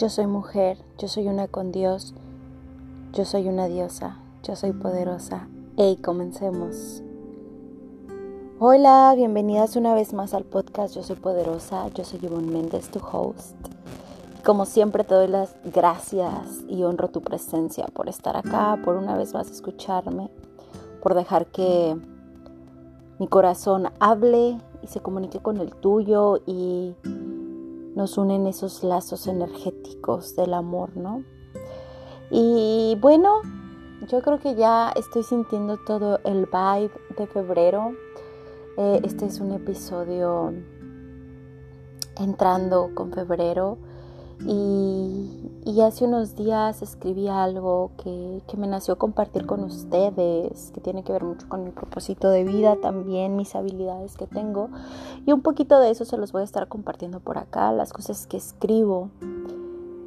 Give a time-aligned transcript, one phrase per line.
[0.00, 2.14] Yo soy mujer, yo soy una con Dios,
[3.12, 5.46] yo soy una diosa, yo soy poderosa.
[5.76, 7.02] Hey, comencemos.
[8.58, 12.98] Hola, bienvenidas una vez más al podcast Yo soy poderosa, yo soy Yvonne Méndez, tu
[12.98, 13.54] host.
[14.42, 19.18] Como siempre te doy las gracias y honro tu presencia por estar acá, por una
[19.18, 20.30] vez más escucharme,
[21.02, 21.94] por dejar que
[23.18, 26.94] mi corazón hable y se comunique con el tuyo y
[27.94, 31.24] nos unen esos lazos energéticos del amor, ¿no?
[32.30, 33.42] Y bueno,
[34.08, 37.92] yo creo que ya estoy sintiendo todo el vibe de febrero.
[38.76, 40.52] Eh, este es un episodio
[42.18, 43.78] entrando con febrero
[44.46, 51.02] y, hace unos días escribí algo que, que, me nació compartir con ustedes, que tiene
[51.02, 54.68] que ver mucho con mi propósito de vida, también mis habilidades que tengo.
[55.24, 58.26] Y un poquito de eso se los voy a estar compartiendo por acá, las cosas
[58.26, 59.08] que escribo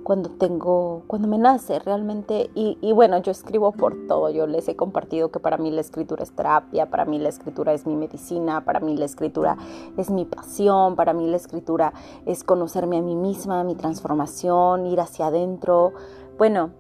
[0.04, 4.76] cuando tengo, cuando me nace realmente, y, bueno, yo escribo por todo, yo les he
[4.76, 8.66] compartido que para mí la escritura es terapia, para mí la escritura es mi medicina,
[8.66, 9.58] para mí la escritura
[9.98, 11.94] es mi pasión, para mí la escritura
[12.26, 15.94] es conocerme a mí misma, mi transformación, ir hacia adentro,
[16.38, 16.72] bueno,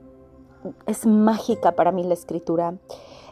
[0.85, 2.75] es mágica para mí la escritura.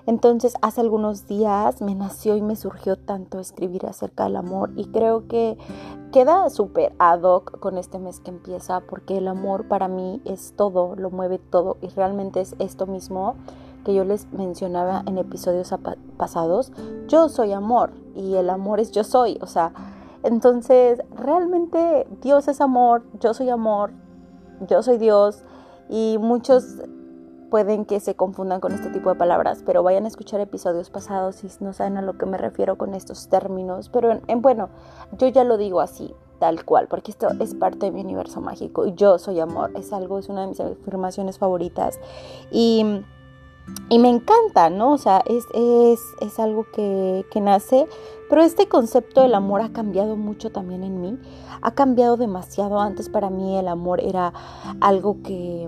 [0.05, 4.85] Entonces, hace algunos días me nació y me surgió tanto escribir acerca del amor y
[4.85, 5.57] creo que
[6.11, 10.53] queda súper ad hoc con este mes que empieza porque el amor para mí es
[10.55, 13.35] todo, lo mueve todo y realmente es esto mismo
[13.85, 15.73] que yo les mencionaba en episodios
[16.17, 16.71] pasados.
[17.07, 19.73] Yo soy amor y el amor es yo soy, o sea,
[20.23, 23.91] entonces realmente Dios es amor, yo soy amor,
[24.67, 25.43] yo soy Dios
[25.89, 26.77] y muchos
[27.51, 31.35] pueden que se confundan con este tipo de palabras, pero vayan a escuchar episodios pasados
[31.35, 33.89] si no saben a lo que me refiero con estos términos.
[33.89, 34.69] Pero en, bueno,
[35.19, 38.87] yo ya lo digo así, tal cual, porque esto es parte de mi universo mágico
[38.87, 41.99] y yo soy amor, es algo, es una de mis afirmaciones favoritas.
[42.51, 43.03] Y
[43.89, 44.93] y me encanta, ¿no?
[44.93, 47.87] O sea, es, es, es algo que, que, nace,
[48.29, 51.19] pero este concepto del amor ha cambiado mucho también en mí,
[51.61, 52.79] ha cambiado demasiado.
[52.79, 54.31] Antes para mí el amor era
[54.79, 55.67] algo que,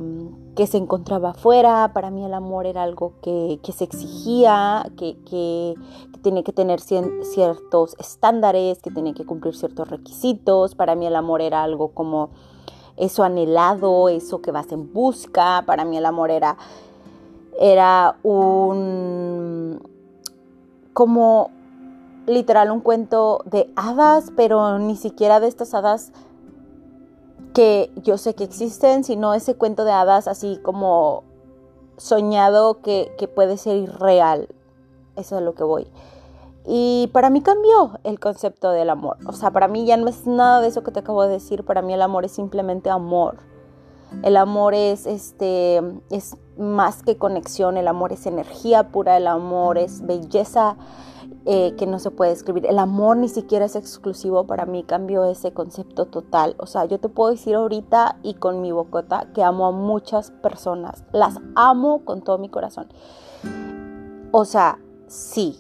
[0.56, 5.18] que se encontraba afuera, para mí el amor era algo que, que se exigía, que,
[5.26, 5.76] que,
[6.22, 11.42] tiene que tener ciertos estándares, que tiene que cumplir ciertos requisitos, para mí el amor
[11.42, 12.30] era algo como
[12.96, 16.56] eso anhelado, eso que vas en busca, para mí el amor era
[17.60, 19.82] era un
[20.94, 21.50] como
[22.28, 26.12] literal un cuento de hadas, pero ni siquiera de estas hadas
[27.54, 31.24] que yo sé que existen, sino ese cuento de hadas así como
[31.98, 34.48] soñado que, que puede ser irreal.
[35.16, 35.88] Eso es lo que voy.
[36.66, 39.18] Y para mí cambió el concepto del amor.
[39.28, 41.66] O sea, para mí ya no es nada de eso que te acabo de decir.
[41.66, 43.38] Para mí el amor es simplemente amor.
[44.24, 49.78] El amor es, este, es más que conexión, el amor es energía pura, el amor
[49.78, 50.78] es belleza
[51.46, 52.66] eh, que no se puede escribir.
[52.66, 56.56] El amor ni siquiera es exclusivo, para mí cambió ese concepto total.
[56.58, 60.32] O sea, yo te puedo decir ahorita y con mi bocota que amo a muchas
[60.32, 62.88] personas, las amo con todo mi corazón.
[64.32, 65.60] O sea, sí,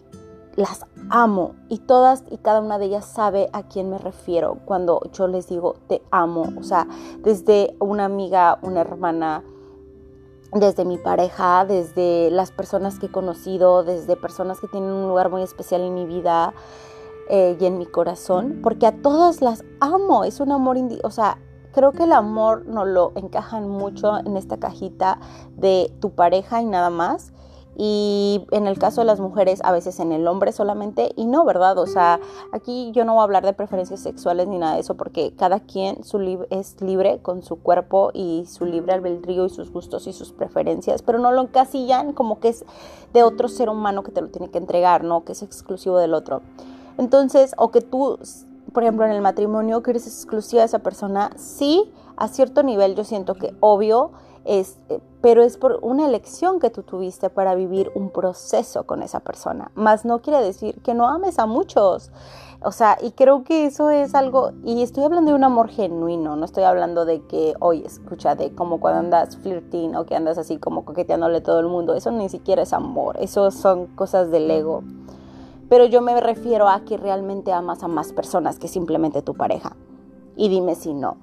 [0.55, 5.01] las amo y todas y cada una de ellas sabe a quién me refiero cuando
[5.11, 6.53] yo les digo te amo.
[6.57, 6.87] O sea,
[7.19, 9.43] desde una amiga, una hermana,
[10.53, 15.29] desde mi pareja, desde las personas que he conocido, desde personas que tienen un lugar
[15.29, 16.53] muy especial en mi vida
[17.29, 20.23] eh, y en mi corazón, porque a todas las amo.
[20.23, 21.37] Es un amor, o sea,
[21.73, 25.19] creo que el amor no lo encajan mucho en esta cajita
[25.57, 27.32] de tu pareja y nada más
[27.75, 31.43] y en el caso de las mujeres a veces en el hombre solamente y no,
[31.45, 31.77] ¿verdad?
[31.77, 32.19] O sea,
[32.51, 35.59] aquí yo no voy a hablar de preferencias sexuales ni nada de eso porque cada
[35.59, 36.01] quien
[36.49, 41.01] es libre con su cuerpo y su libre albedrío y sus gustos y sus preferencias,
[41.01, 42.65] pero no lo encasillan como que es
[43.13, 45.23] de otro ser humano que te lo tiene que entregar, ¿no?
[45.23, 46.41] Que es exclusivo del otro.
[46.97, 48.19] Entonces, o que tú,
[48.71, 52.95] por ejemplo, en el matrimonio, que eres exclusiva de esa persona, sí, a cierto nivel
[52.95, 54.11] yo siento que obvio
[54.45, 59.01] es, eh, pero es por una elección que tú tuviste para vivir un proceso con
[59.01, 59.71] esa persona.
[59.75, 62.11] Más no quiere decir que no ames a muchos.
[62.65, 66.37] O sea, y creo que eso es algo, y estoy hablando de un amor genuino,
[66.37, 70.37] no estoy hablando de que, oye, escucha, de como cuando andas flirting o que andas
[70.37, 74.31] así como coqueteándole a todo el mundo, eso ni siquiera es amor, eso son cosas
[74.31, 74.81] del ego.
[75.67, 79.75] Pero yo me refiero a que realmente amas a más personas que simplemente tu pareja.
[80.37, 81.17] Y dime si no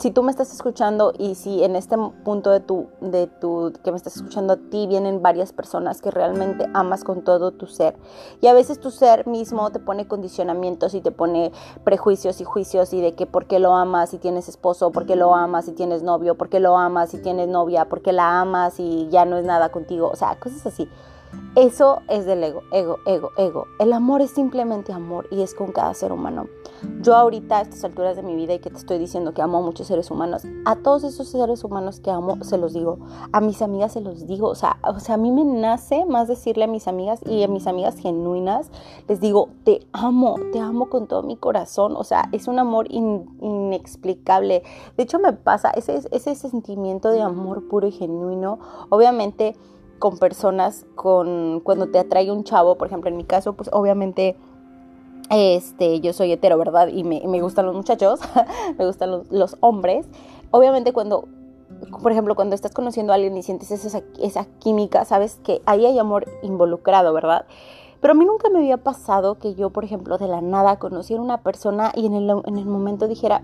[0.00, 1.94] si tú me estás escuchando y si en este
[2.24, 6.10] punto de tu, de tu, que me estás escuchando a ti vienen varias personas que
[6.10, 7.96] realmente amas con todo tu ser
[8.40, 11.52] y a veces tu ser mismo te pone condicionamientos y te pone
[11.84, 15.16] prejuicios y juicios y de que por qué lo amas si tienes esposo, por qué
[15.16, 18.40] lo amas si tienes novio, por qué lo amas si tienes novia, por qué la
[18.40, 20.88] amas y ya no es nada contigo, o sea, cosas así.
[21.56, 23.66] Eso es del ego, ego, ego, ego.
[23.80, 26.46] El amor es simplemente amor y es con cada ser humano.
[27.02, 29.58] Yo ahorita a estas alturas de mi vida y que te estoy diciendo que amo
[29.58, 33.00] a muchos seres humanos, a todos esos seres humanos que amo se los digo,
[33.32, 36.28] a mis amigas se los digo, o sea, o sea, a mí me nace más
[36.28, 38.70] decirle a mis amigas y a mis amigas genuinas,
[39.08, 42.86] les digo, te amo, te amo con todo mi corazón, o sea, es un amor
[42.90, 44.62] inexplicable.
[44.96, 49.56] De hecho me pasa ese, ese sentimiento de amor puro y genuino, obviamente
[50.00, 54.34] con personas con cuando te atrae un chavo, por ejemplo, en mi caso, pues obviamente
[55.30, 56.88] este, yo soy hetero, ¿verdad?
[56.88, 58.18] Y me, gustan los muchachos,
[58.78, 60.06] me gustan los, hombres.
[60.50, 61.28] Obviamente cuando,
[62.02, 65.86] por ejemplo, cuando estás conociendo a alguien y sientes esa, esa química, sabes que ahí
[65.86, 67.44] hay amor involucrado, ¿verdad?
[68.00, 71.20] Pero a mí nunca me había pasado que yo, por ejemplo, de la nada conociera
[71.20, 73.42] una persona y en el, en el momento dijera,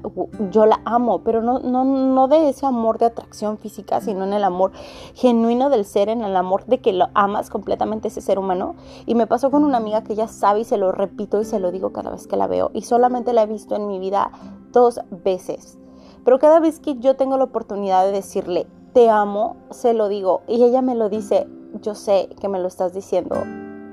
[0.50, 4.32] yo la amo, pero no, no, no de ese amor de atracción física, sino en
[4.32, 4.72] el amor
[5.14, 8.76] genuino del ser, en el amor de que lo amas completamente ese ser humano.
[9.04, 11.60] Y me pasó con una amiga que ya sabe y se lo repito y se
[11.60, 12.70] lo digo cada vez que la veo.
[12.72, 14.30] Y solamente la he visto en mi vida
[14.72, 15.78] dos veces.
[16.24, 20.40] Pero cada vez que yo tengo la oportunidad de decirle, te amo, se lo digo.
[20.48, 21.46] Y ella me lo dice,
[21.82, 23.36] yo sé que me lo estás diciendo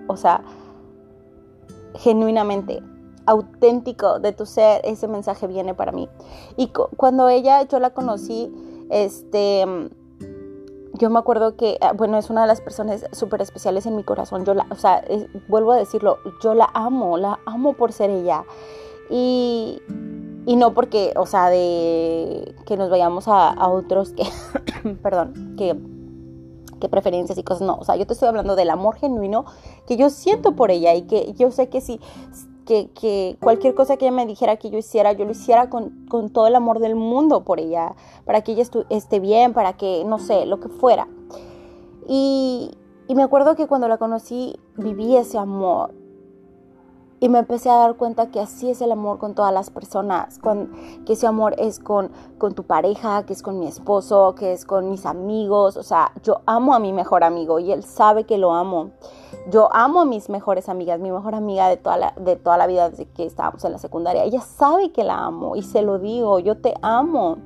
[0.08, 0.42] o sea,
[1.96, 2.82] genuinamente,
[3.26, 6.10] auténtico de tu ser, ese mensaje viene para mí.
[6.58, 8.52] Y cuando ella, yo la conocí,
[8.90, 9.66] este,
[10.94, 14.04] yo me acuerdo que, ah, bueno, es una de las personas súper especiales en mi
[14.04, 14.46] corazón.
[14.46, 15.04] Yo la, o sea,
[15.48, 18.46] vuelvo a decirlo, yo la amo, la amo por ser ella.
[19.10, 19.82] Y,
[20.46, 24.26] y no porque, o sea, de que nos vayamos a, a otros que,
[25.02, 25.76] perdón, que
[26.90, 29.46] preferencias y cosas, no, o sea, yo te estoy hablando del amor genuino
[29.88, 32.00] que yo siento por ella y que yo sé que si,
[32.66, 36.06] que, que cualquier cosa que ella me dijera que yo hiciera, yo lo hiciera con,
[36.08, 37.96] con todo el amor del mundo por ella,
[38.26, 41.08] para que ella esté bien, para que, no sé, lo que fuera.
[42.08, 42.72] Y,
[43.08, 45.94] y me acuerdo que cuando la conocí viví ese amor
[47.24, 50.42] y me empecé a dar cuenta que así es el amor con todas las personas,
[51.06, 54.66] que ese amor es con, con tu pareja, que es con mi esposo, que es
[54.66, 55.78] con mis amigos.
[55.78, 58.92] O sea, yo amo a mi mejor amigo y él sabe que lo amo.
[59.50, 62.68] Yo amo a mis mejores amigas, mi mejor amiga de toda la, de toda la
[62.68, 64.26] vida desde que estábamos en la secundaria.
[64.26, 67.38] Ella sabe que la amo y se lo digo, yo te amo.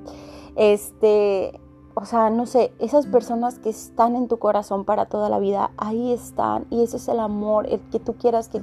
[0.55, 1.61] Este,
[1.93, 5.69] o sea, no sé, esas personas que están en tu corazón para toda la vida,
[5.77, 6.65] ahí están.
[6.71, 8.61] Y ese es el amor, el que tú quieras que,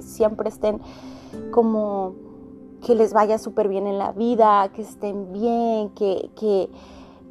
[0.00, 0.80] siempre estén
[1.50, 2.14] como
[2.84, 6.68] que les vaya súper bien en la vida, que estén bien, que, que,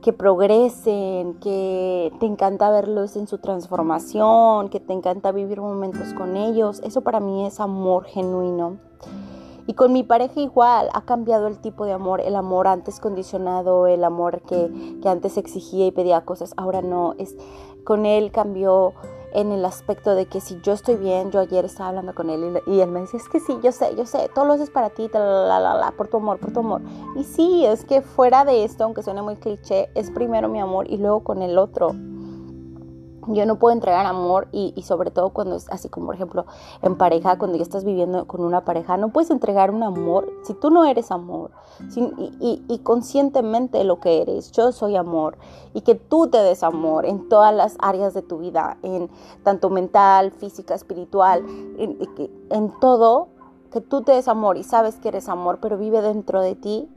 [0.02, 6.36] que progresen, que te encanta verlos en su transformación, que te encanta vivir momentos con
[6.36, 6.82] ellos.
[6.84, 8.78] Eso para mí es amor genuino.
[9.66, 13.88] Y con mi pareja igual, ha cambiado el tipo de amor, el amor antes condicionado,
[13.88, 17.36] el amor que, antes exigía y pedía cosas, ahora no, es
[17.86, 18.94] con él cambió
[19.34, 22.62] en el aspecto de que si yo estoy bien, yo ayer estaba hablando con él
[22.68, 24.90] y, él me dice, es que sí, yo sé, yo sé, todo lo haces para
[24.92, 26.82] ti, la, la, la, por tu amor, por tu amor.
[27.16, 30.90] Y sí, es que fuera de esto, aunque suene muy cliché, es primero mi amor
[30.90, 31.94] y luego con el otro
[33.28, 36.46] yo no puedo entregar amor y, sobre todo cuando es así como por ejemplo
[36.82, 40.54] en pareja, cuando ya estás viviendo con una pareja, no puedes entregar un amor si
[40.54, 41.52] tú no eres amor
[41.96, 45.38] y, conscientemente lo que eres, yo soy amor
[45.74, 49.10] y que tú te des amor en todas las áreas de tu vida, en
[49.44, 51.46] tanto mental, física, espiritual,
[51.78, 53.28] en todo,
[53.72, 56.90] que tú te des amor y sabes que eres amor, pero vive dentro de ti,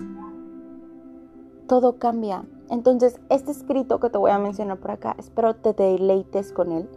[1.66, 6.52] todo cambia entonces, este escrito que te voy a mencionar por acá, espero te deleites
[6.52, 6.88] con él,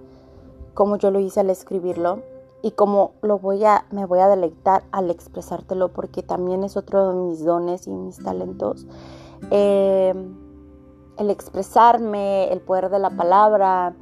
[0.74, 2.22] como yo lo hice al escribirlo
[2.62, 7.10] y como lo voy a, me voy a deleitar al expresártelo, porque también es otro
[7.10, 8.88] de mis dones y mis talentos.
[9.52, 10.14] Eh,
[11.18, 13.94] el expresarme, el poder de la palabra,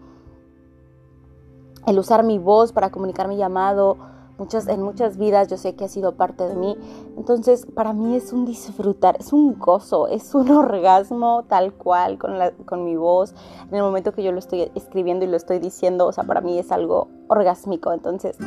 [1.86, 3.98] el usar mi voz para comunicar mi llamado,
[4.38, 6.78] muchas, en muchas vidas yo sé que ha sido parte de mí.
[7.18, 12.38] Entonces, para mí es un disfrutar, es un gozo, es un orgasmo tal cual con,
[12.38, 13.34] la, con mi voz.
[13.70, 16.42] En el momento que yo lo estoy escribiendo y lo estoy diciendo, o sea, para
[16.42, 17.92] mí es algo orgásmico.
[17.92, 18.38] Entonces,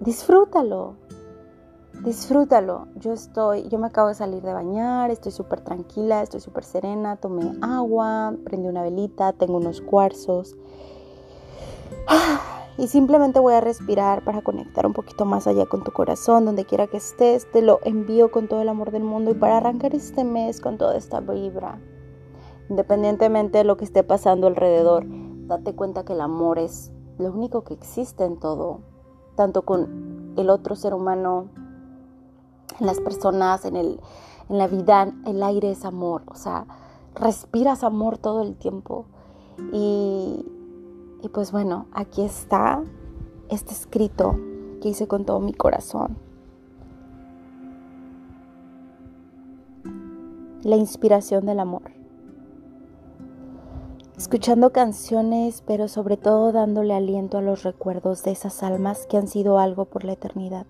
[0.00, 0.94] disfrútalo.
[2.04, 2.86] Disfrútalo.
[2.94, 7.16] Yo estoy, yo me acabo de salir de bañar, estoy súper tranquila, estoy súper serena,
[7.16, 10.56] tomé agua, prendí una velita, tengo unos cuarzos.
[12.78, 16.64] Y simplemente voy a respirar para conectar un poquito más allá con tu corazón, donde
[16.64, 19.96] quiera que estés, te lo envío con todo el amor del mundo y para arrancar
[19.96, 21.80] este mes con toda esta vibra,
[22.70, 25.04] independientemente de lo que esté pasando alrededor,
[25.48, 28.78] date cuenta que el amor es lo único que existe en todo,
[29.34, 31.46] tanto con el otro ser humano,
[32.78, 34.00] en las personas, en, el,
[34.48, 36.64] en la vida, el aire es amor, o sea,
[37.16, 39.06] respiras amor todo el tiempo.
[39.72, 40.46] Y,
[41.22, 42.82] y pues bueno, aquí está
[43.48, 44.38] este escrito
[44.80, 46.16] que hice con todo mi corazón.
[50.62, 51.82] La inspiración del amor.
[54.16, 59.28] Escuchando canciones, pero sobre todo dándole aliento a los recuerdos de esas almas que han
[59.28, 60.66] sido algo por la eternidad.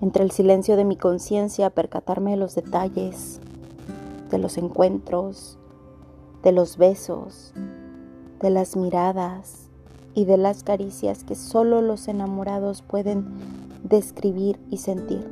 [0.00, 3.40] Entre el silencio de mi conciencia, percatarme de los detalles,
[4.30, 5.58] de los encuentros,
[6.42, 7.52] de los besos,
[8.42, 9.70] de las miradas
[10.14, 13.24] y de las caricias que solo los enamorados pueden
[13.84, 15.30] describir y sentir.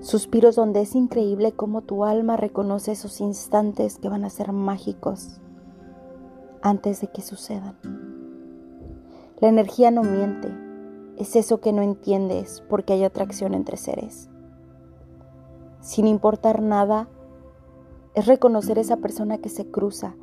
[0.00, 5.40] Suspiros donde es increíble cómo tu alma reconoce esos instantes que van a ser mágicos
[6.62, 7.76] antes de que sucedan.
[9.40, 10.48] La energía no miente,
[11.16, 14.28] es eso que no entiendes porque hay atracción entre seres.
[15.80, 17.08] Sin importar nada,
[18.14, 20.14] es reconocer esa persona que se cruza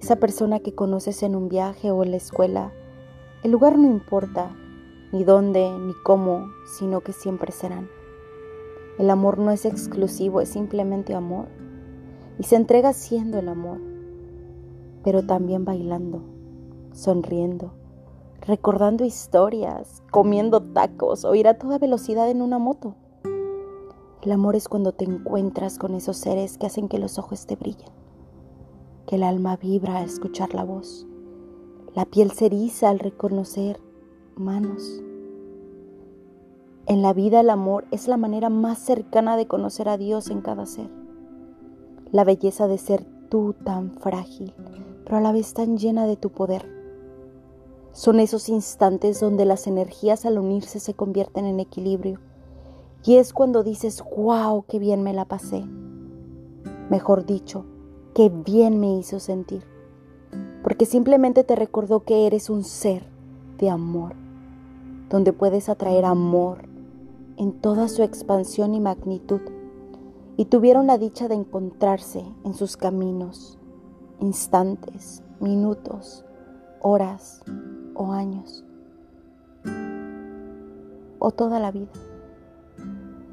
[0.00, 2.72] esa persona que conoces en un viaje o en la escuela.
[3.42, 4.54] El lugar no importa,
[5.12, 6.48] ni dónde, ni cómo,
[6.78, 7.88] sino que siempre serán.
[8.98, 11.46] El amor no es exclusivo, es simplemente amor.
[12.38, 13.78] Y se entrega siendo el amor,
[15.02, 16.22] pero también bailando,
[16.92, 17.72] sonriendo,
[18.42, 22.94] recordando historias, comiendo tacos o ir a toda velocidad en una moto.
[24.22, 27.56] El amor es cuando te encuentras con esos seres que hacen que los ojos te
[27.56, 28.05] brillen
[29.06, 31.06] que el alma vibra al escuchar la voz.
[31.94, 33.80] La piel se eriza al reconocer
[34.36, 35.02] manos.
[36.86, 40.40] En la vida el amor es la manera más cercana de conocer a Dios en
[40.40, 40.90] cada ser.
[42.12, 44.54] La belleza de ser tú tan frágil,
[45.04, 46.68] pero a la vez tan llena de tu poder.
[47.92, 52.20] Son esos instantes donde las energías al unirse se convierten en equilibrio.
[53.04, 55.64] Y es cuando dices, wow, qué bien me la pasé.
[56.90, 57.64] Mejor dicho,
[58.16, 59.62] qué bien me hizo sentir,
[60.62, 63.02] porque simplemente te recordó que eres un ser
[63.58, 64.14] de amor,
[65.10, 66.66] donde puedes atraer amor
[67.36, 69.42] en toda su expansión y magnitud,
[70.38, 73.58] y tuvieron la dicha de encontrarse en sus caminos,
[74.18, 76.24] instantes, minutos,
[76.80, 77.42] horas
[77.94, 78.64] o años,
[81.18, 81.92] o toda la vida,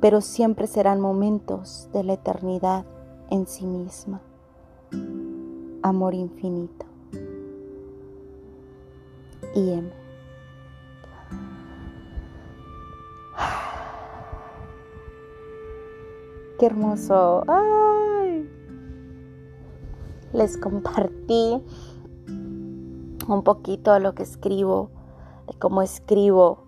[0.02, 2.84] pero siempre serán momentos de la eternidad
[3.30, 4.20] en sí misma
[5.84, 6.86] amor infinito.
[9.54, 9.92] Y M.
[16.58, 17.44] Qué hermoso.
[17.48, 18.50] Ay.
[20.34, 21.62] Les compartí
[23.28, 24.90] un poquito lo que escribo,
[25.48, 26.64] de cómo escribo,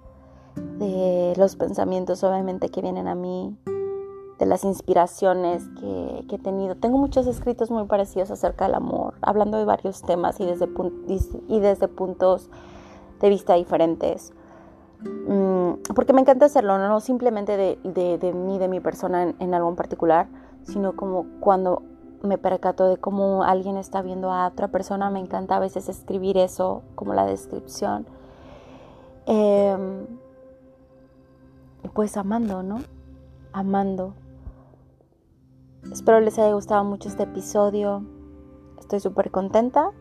[0.78, 3.58] de los pensamientos obviamente que vienen a mí,
[4.40, 6.76] de las inspiraciones que, he tenido.
[6.76, 10.68] Tengo muchos escritos muy parecidos acerca del amor, hablando de varios temas y desde,
[11.48, 12.50] y desde puntos
[13.22, 14.34] de vista diferentes.
[15.02, 19.54] Mm, porque me encanta hacerlo, no, simplemente de, de, mí, de mi persona en, en,
[19.54, 20.28] algo en particular,
[20.64, 21.84] sino como cuando
[22.22, 26.38] me percato de cómo alguien está viendo a otra persona, me encanta a veces escribir
[26.38, 28.06] eso como la descripción.
[29.28, 29.78] Eh,
[31.94, 32.80] pues amando, ¿no?
[33.54, 34.14] Amando
[35.92, 38.04] Espero les haya gustado mucho este episodio.
[38.80, 39.92] Estoy súper contenta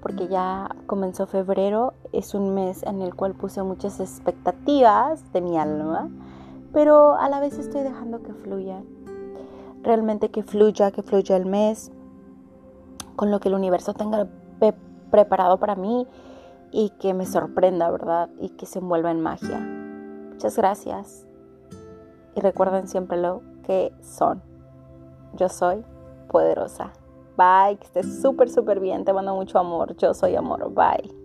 [0.00, 1.94] porque ya comenzó febrero.
[2.12, 6.10] Es un mes en el cual puse muchas expectativas de mi alma,
[6.72, 8.82] pero a la vez estoy dejando que fluya.
[9.82, 11.92] Realmente que fluya, que fluya el mes
[13.16, 14.26] con lo que el universo tenga
[15.10, 16.06] preparado para mí
[16.72, 18.30] y que me sorprenda, ¿verdad?
[18.40, 19.58] Y que se envuelva en magia.
[20.30, 21.26] Muchas gracias.
[22.34, 24.49] Y recuerden siempre lo que son.
[25.34, 25.84] Yo soy
[26.28, 26.92] poderosa.
[27.36, 29.04] Bye, que estés súper, súper bien.
[29.04, 29.96] Te mando mucho amor.
[29.96, 30.70] Yo soy amor.
[30.72, 31.19] Bye.